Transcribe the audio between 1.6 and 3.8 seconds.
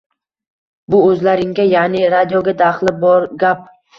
ya’ni radioga daxli bor gap.